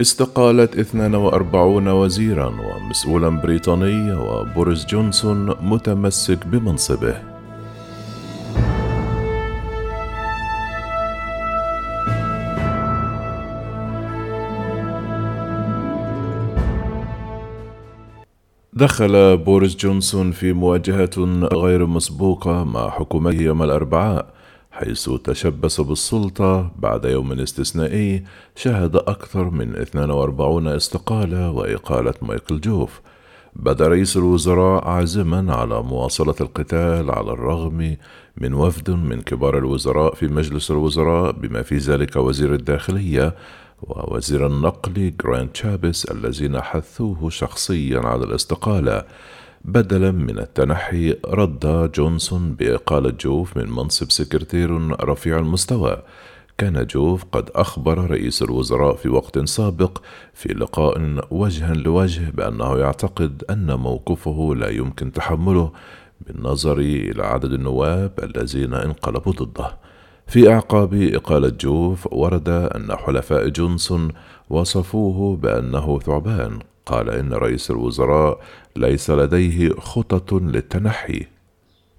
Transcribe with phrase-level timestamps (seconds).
[0.00, 7.22] استقالت 42 وزيرا ومسؤولا بريطاني وبوريس جونسون متمسك بمنصبه.
[18.72, 21.10] دخل بوريس جونسون في مواجهة
[21.54, 24.35] غير مسبوقة مع حكومته يوم الأربعاء.
[24.76, 28.24] حيث تشبث بالسلطة بعد يوم استثنائي
[28.56, 33.00] شهد أكثر من 42 استقالة وإقالة مايكل جوف.
[33.56, 37.96] بدا رئيس الوزراء عازما على مواصلة القتال على الرغم
[38.36, 43.34] من وفد من كبار الوزراء في مجلس الوزراء بما في ذلك وزير الداخلية
[43.82, 49.04] ووزير النقل جراند شابس الذين حثوه شخصيا على الاستقالة.
[49.66, 54.70] بدلا من التنحي رد جونسون بإقالة جوف من منصب سكرتير
[55.08, 56.02] رفيع المستوى.
[56.58, 59.98] كان جوف قد أخبر رئيس الوزراء في وقت سابق
[60.34, 65.72] في لقاء وجها لوجه بأنه يعتقد أن موقفه لا يمكن تحمله
[66.20, 69.78] بالنظر إلى عدد النواب الذين انقلبوا ضده.
[70.26, 74.08] في أعقاب إقالة جوف ورد أن حلفاء جونسون
[74.50, 76.58] وصفوه بأنه ثعبان.
[76.86, 78.40] قال إن رئيس الوزراء
[78.76, 81.26] ليس لديه خطط للتنحي.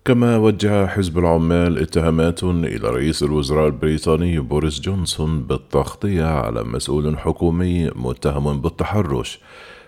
[0.05, 7.91] كما وجه حزب العمال اتهامات إلى رئيس الوزراء البريطاني بوريس جونسون بالتغطية على مسؤول حكومي
[7.95, 9.39] متهم بالتحرش.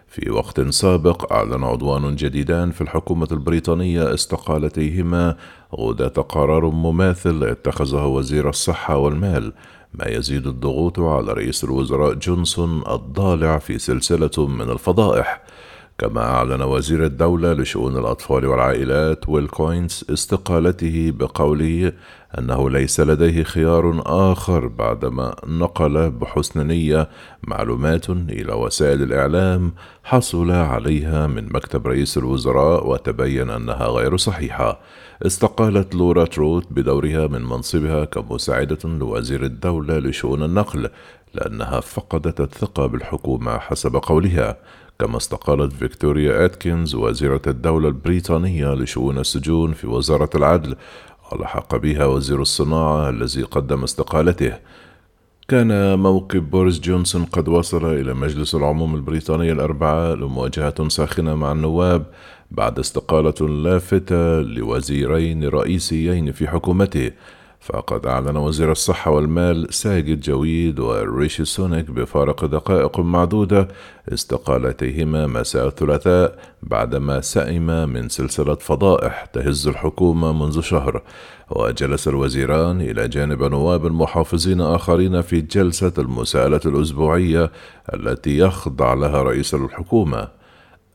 [0.08, 5.36] في وقت سابق أعلن عضوان جديدان في الحكومة البريطانية استقالتيهما
[5.75, 9.53] غداة قرار مماثل اتخذه وزير الصحة والمال.
[9.94, 15.42] ما يزيد الضغوط على رئيس الوزراء جونسون الضالع في سلسلة من الفضائح.
[16.00, 21.94] كما أعلن وزير الدولة لشؤون الأطفال والعائلات ويل كوينز استقالته بقوله
[22.38, 27.09] أنه ليس لديه خيار آخر بعدما نقل بحسن نية
[27.47, 34.80] معلومات إلى وسائل الإعلام حصل عليها من مكتب رئيس الوزراء وتبين أنها غير صحيحة.
[35.25, 40.89] استقالت لورا تروت بدورها من منصبها كمساعدة لوزير الدولة لشؤون النقل
[41.33, 44.58] لأنها فقدت الثقة بالحكومة حسب قولها.
[45.02, 50.76] كما استقالت فيكتوريا أتكنز وزيرة الدولة البريطانية لشؤون السجون في وزارة العدل.
[51.32, 54.54] ولحق بها وزير الصناعة الذي قدم استقالته.
[55.48, 62.05] كان موقف بوريس جونسون قد وصل إلى مجلس العموم البريطاني الأربعاء لمواجهة ساخنة مع النواب
[62.52, 67.11] بعد استقالة لافتة لوزيرين رئيسيين في حكومته.
[67.61, 73.67] فقد أعلن وزير الصحة والمال ساجد جويد وريشي سونيك بفارق دقائق معدودة
[74.14, 81.02] استقالتيهما مساء الثلاثاء بعدما سئم من سلسلة فضائح تهز الحكومة منذ شهر.
[81.49, 87.52] وجلس الوزيران إلى جانب نواب محافظين آخرين في جلسة المساءلة الأسبوعية
[87.93, 90.39] التي يخضع لها رئيس الحكومة.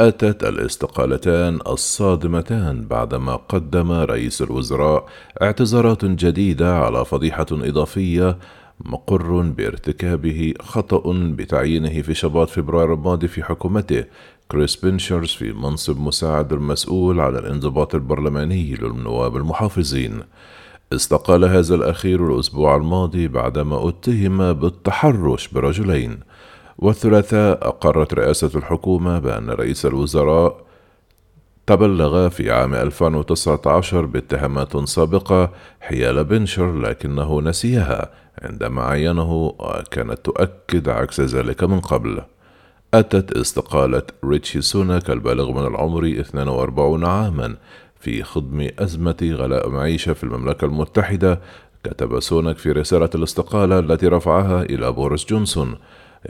[0.01, 5.07] أتت الاستقالتان الصادمتان بعدما قدم رئيس الوزراء
[5.43, 8.39] اعتذارات جديدة على فضيحة إضافية
[8.85, 14.05] مقر بارتكابه خطأ بتعيينه في شباط فبراير الماضي في حكومته.
[14.51, 20.21] كريس بنشرز في منصب مساعد المسؤول على الانضباط البرلماني للنواب المحافظين.
[20.93, 26.21] استقال هذا الأخير الأسبوع الماضي بعدما اتهم بالتحرش برجلين.
[26.79, 30.65] والثلاثاء أقرت رئاسة الحكومة بأن رئيس الوزراء
[31.67, 38.11] تبلغ في عام 2019 باتهامات سابقة حيال بينشر لكنه نسيها
[38.43, 42.23] عندما عينه وكانت تؤكد عكس ذلك من قبل.
[42.95, 47.57] أتت استقالة ريتشي سوناك البالغ من العمر 42 عاما
[48.01, 51.41] في خضم أزمة غلاء معيشة في المملكة المتحدة
[51.85, 55.77] كتب سوناك في رسالة الاستقالة التي رفعها إلى بوريس جونسون.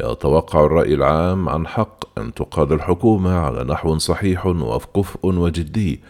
[0.01, 6.01] يتوقع الرأي العام عن حق أن تقاد الحكومة على نحو صحيح وكفء وجدي.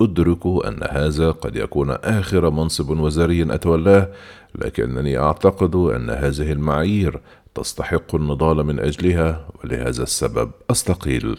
[0.00, 4.08] أدرك أن هذا قد يكون آخر منصب وزاري أتولاه
[4.54, 7.20] لكنني أعتقد أن هذه المعايير
[7.54, 11.38] تستحق النضال من أجلها ولهذا السبب أستقيل.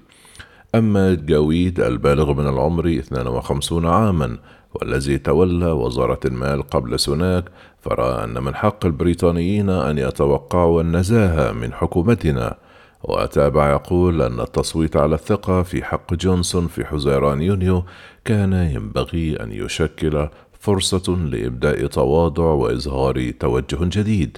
[0.75, 4.37] أما جاويد البالغ من العمر 52 عاما
[4.73, 7.43] والذي تولى وزارة المال قبل سوناك
[7.81, 12.57] فرأى أن من حق البريطانيين أن يتوقعوا النزاهة من حكومتنا.
[13.03, 17.83] وتابع يقول أن التصويت على الثقة في حق جونسون في حزيران يونيو
[18.25, 20.27] كان ينبغي أن يشكل
[20.59, 24.37] فرصة لإبداء تواضع وإظهار توجه جديد.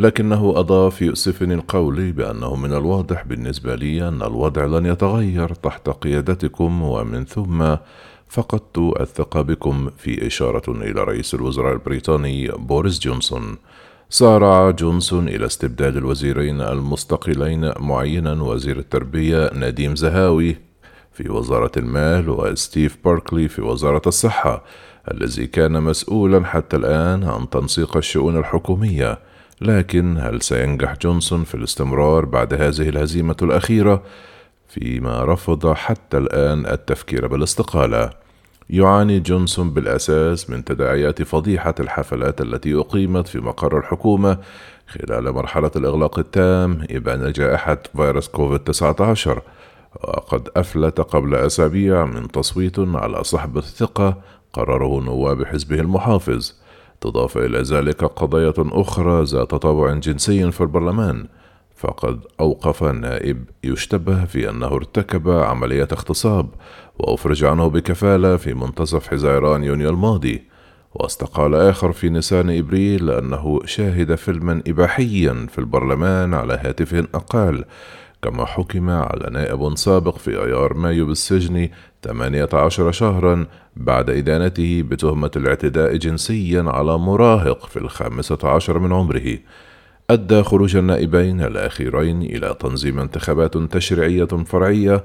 [0.00, 6.82] لكنه أضاف يؤسفني القول بأنه من الواضح بالنسبة لي أن الوضع لن يتغير تحت قيادتكم
[6.82, 7.76] ومن ثم
[8.28, 13.56] فقدت الثقة بكم في إشارة إلى رئيس الوزراء البريطاني بوريس جونسون.
[14.10, 20.56] سارع جونسون إلى استبدال الوزيرين المستقيلين معينا وزير التربية نديم زهاوي
[21.12, 24.64] في وزارة المال وستيف باركلي في وزارة الصحة
[25.12, 29.18] الذي كان مسؤولا حتى الآن عن تنسيق الشؤون الحكومية.
[29.60, 34.02] لكن هل سينجح جونسون في الاستمرار بعد هذه الهزيمة الأخيرة؟
[34.68, 38.10] فيما رفض حتى الآن التفكير بالاستقالة.
[38.70, 44.38] يعاني جونسون بالأساس من تداعيات فضيحة الحفلات التي أقيمت في مقر الحكومة
[44.86, 49.42] خلال مرحلة الإغلاق التام إبان جائحة فيروس كوفيد 19
[50.04, 54.16] وقد أفلت قبل أسابيع من تصويت على صحبة الثقة
[54.52, 56.54] قرره نواب حزبه المحافظ.
[57.00, 61.26] تضاف إلى ذلك قضايا أخرى ذات طابع جنسي في البرلمان
[61.78, 63.44] فقد أوقف نائب.
[63.64, 66.48] يشتبه في أنه ارتكب عملية اغتصاب
[66.98, 70.42] وأفرج عنه بكفالة في منتصف حزيران يونيو الماضي.
[70.94, 77.64] واستقال آخر في نيسان إبريل لأنه شاهد فيلما إباحيا في البرلمان على هاتف أقال
[78.22, 81.68] كما حكم على نائب سابق في أيار مايو بالسجن
[82.02, 83.46] 18 شهرا
[83.76, 89.38] بعد إدانته بتهمة الاعتداء جنسيا على مراهق في الخامسة عشر من عمره.
[90.10, 95.04] أدى خروج النائبين الأخيرين إلى تنظيم انتخابات تشريعية فرعية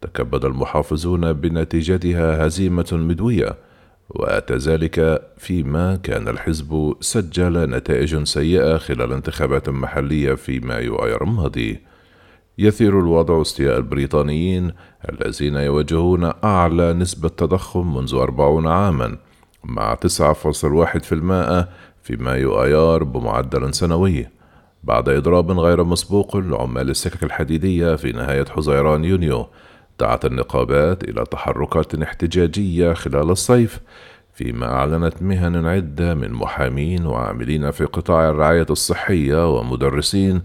[0.00, 3.56] تكبد المحافظون بنتيجتها هزيمة مدوية
[4.10, 11.80] وأتى ذلك فيما كان الحزب سجل نتائج سيئة خلال انتخابات محلية في مايو أيار الماضي.
[12.58, 14.72] يثير الوضع استياء البريطانيين
[15.08, 19.18] الذين يواجهون أعلى نسبة تضخم منذ أربعون عاما
[19.64, 20.00] مع 9.1%
[22.02, 24.33] في مايو آيار بمعدل سنوي.
[24.86, 29.46] بعد إضراب غير مسبوق لعمال السكك الحديدية في نهاية حزيران يونيو
[30.00, 33.80] دعت النقابات إلى تحركات احتجاجية خلال الصيف
[34.34, 40.42] فيما أعلنت مهن عدة من محامين وعاملين في قطاع الرعاية الصحية ومدرسين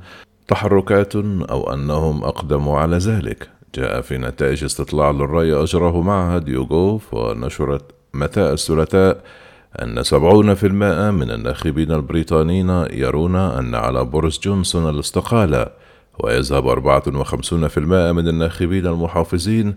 [0.47, 3.49] تحركات أو أنهم أقدموا على ذلك.
[3.75, 7.83] جاء في نتائج استطلاع للرأي أجراه معهد يوغوف ونشرت
[8.13, 9.23] مساء الثلاثاء
[9.75, 15.67] أن سبعون في المائة من الناخبين البريطانيين يرون أن على بوريس جونسون الاستقالة
[16.19, 19.75] ويذهب أربعة وخمسون في المائة من الناخبين المحافظين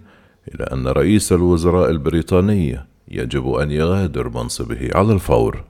[0.55, 5.65] إلى أن رئيس الوزراء البريطاني يجب أن يغادر منصبه على الفور.